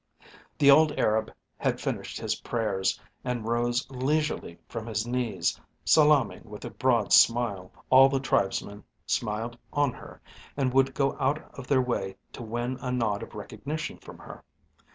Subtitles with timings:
[0.57, 6.65] The old Arab had finished his prayers and rose leisurely from his knees, salaaming with
[6.65, 7.71] a broad smile.
[7.91, 10.19] All the tribesmen smiled on her,
[10.57, 14.43] and would go out of their way to win a nod of recognition from her.